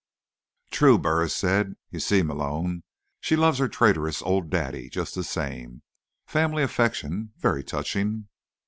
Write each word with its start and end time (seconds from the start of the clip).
"True," 0.71 0.97
Burris 0.97 1.35
said. 1.35 1.75
"You 1.91 1.99
see, 1.99 2.23
Malone, 2.23 2.81
she 3.19 3.35
loves 3.35 3.59
her 3.59 3.67
traitorous 3.69 4.23
old 4.23 4.49
daddy 4.49 4.89
just 4.89 5.13
the 5.13 5.23
same. 5.23 5.83
Family 6.25 6.63
affection. 6.63 7.33
Very 7.37 7.63
touching." 7.63 8.27